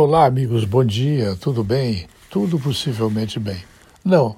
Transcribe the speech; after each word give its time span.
Olá, 0.00 0.26
amigos, 0.26 0.64
bom 0.64 0.84
dia, 0.84 1.36
tudo 1.40 1.64
bem? 1.64 2.06
Tudo 2.30 2.56
possivelmente 2.56 3.40
bem. 3.40 3.56
Não, 4.04 4.36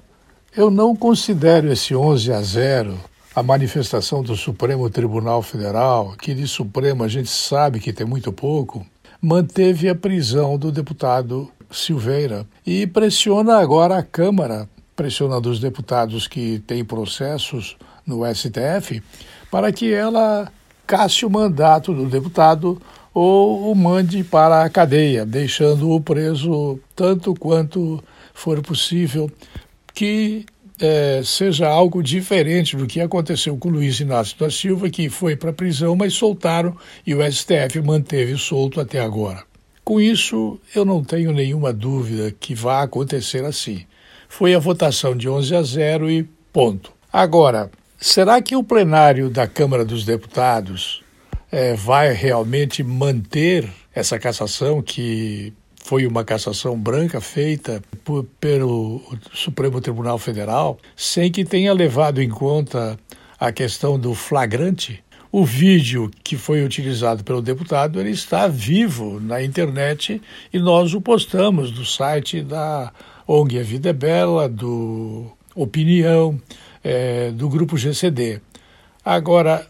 eu 0.57 0.71
não 0.71 0.95
considero 0.95 1.71
esse 1.71 1.95
11 1.95 2.33
a 2.33 2.41
0 2.41 2.99
a 3.35 3.43
manifestação 3.43 4.23
do 4.23 4.35
Supremo 4.35 4.89
Tribunal 4.89 5.43
Federal, 5.43 6.15
que 6.19 6.33
de 6.33 6.47
Supremo 6.47 7.03
a 7.03 7.07
gente 7.07 7.29
sabe 7.29 7.79
que 7.79 7.93
tem 7.93 8.07
muito 8.07 8.33
pouco, 8.33 8.83
manteve 9.21 9.87
a 9.87 9.93
prisão 9.93 10.57
do 10.57 10.71
deputado 10.71 11.47
Silveira 11.69 12.43
e 12.65 12.87
pressiona 12.87 13.59
agora 13.59 13.99
a 13.99 14.03
Câmara, 14.03 14.67
pressionando 14.95 15.47
os 15.47 15.59
deputados 15.59 16.27
que 16.27 16.57
têm 16.65 16.83
processos 16.83 17.77
no 18.03 18.21
STF, 18.33 18.99
para 19.51 19.71
que 19.71 19.93
ela 19.93 20.51
casse 20.87 21.23
o 21.23 21.29
mandato 21.29 21.93
do 21.93 22.07
deputado 22.07 22.81
ou 23.13 23.71
o 23.71 23.75
mande 23.75 24.23
para 24.23 24.63
a 24.63 24.69
cadeia, 24.69 25.25
deixando-o 25.25 25.99
preso 25.99 26.79
tanto 26.95 27.33
quanto 27.33 28.03
for 28.33 28.61
possível, 28.61 29.29
que 29.93 30.45
é, 30.79 31.21
seja 31.23 31.67
algo 31.67 32.01
diferente 32.01 32.75
do 32.75 32.87
que 32.87 32.99
aconteceu 32.99 33.55
com 33.57 33.69
Luiz 33.69 33.99
Inácio 33.99 34.37
da 34.39 34.49
Silva, 34.49 34.89
que 34.89 35.09
foi 35.09 35.35
para 35.35 35.51
a 35.51 35.53
prisão, 35.53 35.95
mas 35.95 36.13
soltaram 36.13 36.75
e 37.05 37.13
o 37.13 37.31
STF 37.31 37.79
manteve 37.81 38.37
solto 38.37 38.81
até 38.81 38.99
agora. 38.99 39.43
Com 39.83 39.99
isso, 39.99 40.59
eu 40.73 40.85
não 40.85 41.03
tenho 41.03 41.31
nenhuma 41.31 41.73
dúvida 41.73 42.33
que 42.39 42.55
vá 42.55 42.81
acontecer 42.81 43.43
assim. 43.45 43.85
Foi 44.29 44.55
a 44.55 44.59
votação 44.59 45.15
de 45.15 45.27
11 45.27 45.55
a 45.55 45.61
0 45.61 46.09
e 46.09 46.23
ponto. 46.53 46.91
Agora, 47.11 47.69
será 47.99 48.41
que 48.41 48.55
o 48.55 48.63
plenário 48.63 49.29
da 49.29 49.45
Câmara 49.45 49.83
dos 49.83 50.05
Deputados 50.05 51.00
é, 51.51 51.73
vai 51.73 52.13
realmente 52.13 52.81
manter 52.83 53.69
essa 53.93 54.17
cassação 54.17 54.81
que 54.81 55.53
foi 55.83 56.07
uma 56.07 56.23
cassação 56.23 56.77
branca 56.77 57.19
feita 57.19 57.81
por, 58.05 58.23
pelo 58.39 59.01
Supremo 59.33 59.81
Tribunal 59.81 60.17
Federal, 60.17 60.77
sem 60.95 61.31
que 61.31 61.43
tenha 61.43 61.73
levado 61.73 62.21
em 62.21 62.29
conta 62.29 62.97
a 63.39 63.51
questão 63.51 63.99
do 63.99 64.13
flagrante. 64.13 65.03
O 65.31 65.43
vídeo 65.43 66.11
que 66.23 66.37
foi 66.37 66.63
utilizado 66.63 67.23
pelo 67.23 67.41
deputado 67.41 67.99
ele 67.99 68.11
está 68.11 68.47
vivo 68.47 69.19
na 69.19 69.41
internet 69.41 70.21
e 70.53 70.59
nós 70.59 70.93
o 70.93 71.01
postamos 71.01 71.71
no 71.71 71.85
site 71.85 72.41
da 72.41 72.91
ONG 73.25 73.59
A 73.59 73.63
Vida 73.63 73.89
é 73.89 73.93
Bela, 73.93 74.47
do 74.49 75.31
Opinião, 75.55 76.39
é, 76.83 77.31
do 77.31 77.47
Grupo 77.49 77.77
GCD. 77.77 78.41
Agora, 79.03 79.67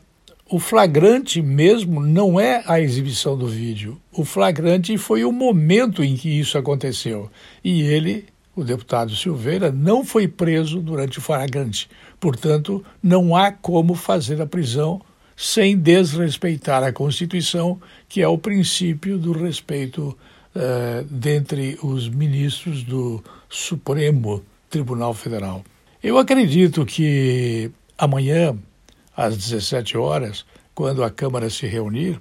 o 0.52 0.60
flagrante 0.60 1.42
mesmo 1.42 2.02
não 2.02 2.38
é 2.38 2.62
a 2.68 2.78
exibição 2.82 3.38
do 3.38 3.48
vídeo. 3.48 3.98
O 4.12 4.26
flagrante 4.26 4.98
foi 4.98 5.24
o 5.24 5.32
momento 5.32 6.04
em 6.04 6.18
que 6.18 6.28
isso 6.28 6.58
aconteceu. 6.58 7.32
E 7.64 7.82
ele, 7.84 8.26
o 8.54 8.62
deputado 8.62 9.16
Silveira, 9.16 9.72
não 9.72 10.04
foi 10.04 10.28
preso 10.28 10.82
durante 10.82 11.20
o 11.20 11.22
flagrante. 11.22 11.90
Portanto, 12.20 12.84
não 13.02 13.34
há 13.34 13.50
como 13.50 13.96
fazer 13.96 14.42
a 14.42 14.46
prisão 14.46 15.02
sem 15.38 15.78
desrespeitar 15.78 16.84
a 16.84 16.92
Constituição, 16.92 17.80
que 18.10 18.22
é 18.22 18.28
o 18.28 18.38
princípio 18.38 19.18
do 19.18 19.32
respeito 19.32 20.18
uh, 20.54 21.06
dentre 21.10 21.80
os 21.82 22.10
ministros 22.10 22.84
do 22.84 23.24
Supremo 23.50 24.44
Tribunal 24.70 25.14
Federal. 25.14 25.64
Eu 26.04 26.18
acredito 26.18 26.86
que 26.86 27.72
amanhã 27.98 28.54
às 29.16 29.36
17 29.38 29.98
horas, 29.98 30.46
quando 30.74 31.04
a 31.04 31.10
Câmara 31.10 31.50
se 31.50 31.66
reunir, 31.68 32.20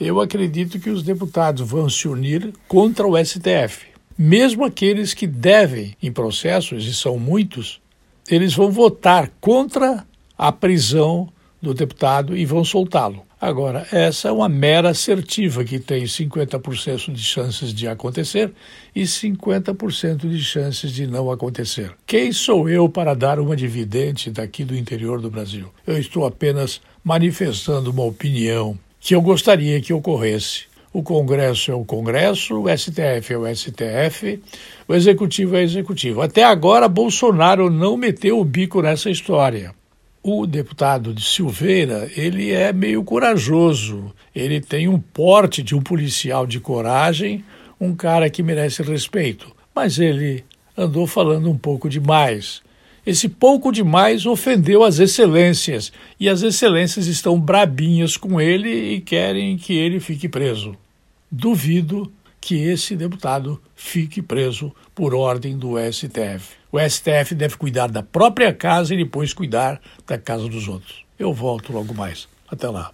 eu 0.00 0.20
acredito 0.20 0.80
que 0.80 0.90
os 0.90 1.02
deputados 1.02 1.68
vão 1.68 1.88
se 1.88 2.08
unir 2.08 2.52
contra 2.66 3.06
o 3.06 3.16
STF. 3.16 3.86
Mesmo 4.18 4.64
aqueles 4.64 5.14
que 5.14 5.26
devem 5.26 5.96
em 6.02 6.12
processos, 6.12 6.84
e 6.86 6.94
são 6.94 7.18
muitos, 7.18 7.80
eles 8.28 8.54
vão 8.54 8.70
votar 8.70 9.30
contra 9.40 10.06
a 10.36 10.52
prisão 10.52 11.31
do 11.62 11.72
deputado 11.72 12.36
e 12.36 12.44
vão 12.44 12.64
soltá-lo. 12.64 13.22
Agora, 13.40 13.86
essa 13.92 14.28
é 14.28 14.32
uma 14.32 14.48
mera 14.48 14.90
assertiva 14.90 15.64
que 15.64 15.78
tem 15.78 16.04
50% 16.04 17.12
de 17.12 17.22
chances 17.22 17.72
de 17.72 17.86
acontecer 17.86 18.52
e 18.94 19.02
50% 19.02 20.28
de 20.28 20.40
chances 20.42 20.90
de 20.90 21.06
não 21.06 21.30
acontecer. 21.30 21.92
Quem 22.04 22.32
sou 22.32 22.68
eu 22.68 22.88
para 22.88 23.14
dar 23.14 23.38
uma 23.38 23.56
dividente 23.56 24.30
daqui 24.30 24.64
do 24.64 24.76
interior 24.76 25.20
do 25.20 25.30
Brasil? 25.30 25.68
Eu 25.86 25.98
estou 25.98 26.26
apenas 26.26 26.80
manifestando 27.04 27.90
uma 27.90 28.04
opinião 28.04 28.78
que 29.00 29.14
eu 29.14 29.22
gostaria 29.22 29.80
que 29.80 29.92
ocorresse. 29.92 30.64
O 30.92 31.02
Congresso 31.02 31.70
é 31.70 31.74
o 31.74 31.84
Congresso, 31.84 32.60
o 32.60 32.68
STF 32.68 33.32
é 33.32 33.38
o 33.38 33.56
STF, 33.56 34.40
o 34.86 34.94
Executivo 34.94 35.56
é 35.56 35.60
o 35.60 35.62
Executivo. 35.62 36.22
Até 36.22 36.44
agora, 36.44 36.86
Bolsonaro 36.86 37.70
não 37.70 37.96
meteu 37.96 38.38
o 38.38 38.44
bico 38.44 38.82
nessa 38.82 39.08
história 39.08 39.74
o 40.22 40.46
deputado 40.46 41.12
de 41.12 41.22
Silveira, 41.22 42.08
ele 42.16 42.52
é 42.52 42.72
meio 42.72 43.02
corajoso, 43.02 44.14
ele 44.34 44.60
tem 44.60 44.86
um 44.86 45.00
porte 45.00 45.62
de 45.62 45.74
um 45.74 45.82
policial 45.82 46.46
de 46.46 46.60
coragem, 46.60 47.44
um 47.80 47.94
cara 47.94 48.30
que 48.30 48.42
merece 48.42 48.82
respeito, 48.82 49.50
mas 49.74 49.98
ele 49.98 50.44
andou 50.78 51.06
falando 51.06 51.50
um 51.50 51.58
pouco 51.58 51.88
demais. 51.88 52.62
Esse 53.04 53.28
pouco 53.28 53.72
demais 53.72 54.24
ofendeu 54.24 54.84
as 54.84 55.00
excelências, 55.00 55.92
e 56.20 56.28
as 56.28 56.42
excelências 56.42 57.08
estão 57.08 57.40
brabinhas 57.40 58.16
com 58.16 58.40
ele 58.40 58.94
e 58.94 59.00
querem 59.00 59.56
que 59.56 59.72
ele 59.72 59.98
fique 59.98 60.28
preso. 60.28 60.76
Duvido 61.28 62.12
que 62.42 62.56
esse 62.56 62.96
deputado 62.96 63.62
fique 63.76 64.20
preso 64.20 64.74
por 64.96 65.14
ordem 65.14 65.56
do 65.56 65.74
STF. 65.78 66.56
O 66.72 66.80
STF 66.80 67.36
deve 67.36 67.56
cuidar 67.56 67.86
da 67.86 68.02
própria 68.02 68.52
casa 68.52 68.92
e 68.92 68.96
depois 68.96 69.32
cuidar 69.32 69.80
da 70.04 70.18
casa 70.18 70.48
dos 70.48 70.66
outros. 70.66 71.04
Eu 71.16 71.32
volto 71.32 71.72
logo 71.72 71.94
mais. 71.94 72.28
Até 72.48 72.68
lá. 72.68 72.90